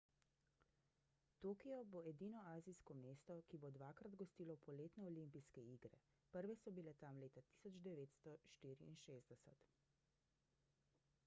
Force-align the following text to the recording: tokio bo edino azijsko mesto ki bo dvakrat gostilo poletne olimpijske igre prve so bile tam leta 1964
tokio 1.41 1.75
bo 1.91 1.99
edino 2.11 2.39
azijsko 2.53 2.95
mesto 3.01 3.35
ki 3.51 3.59
bo 3.65 3.71
dvakrat 3.75 4.15
gostilo 4.23 4.57
poletne 4.65 5.05
olimpijske 5.11 5.67
igre 5.75 6.01
prve 6.37 6.57
so 6.63 6.75
bile 6.81 6.97
tam 7.05 7.23
leta 7.27 7.47
1964 7.69 9.57